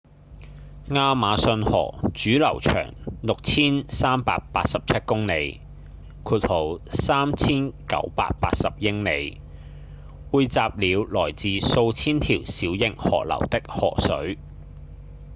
[0.87, 5.61] 亞馬遜河主流長 6,387 公里
[6.23, 9.39] 3,980 英里
[10.31, 14.39] 匯集了來自數千條小型河流的河水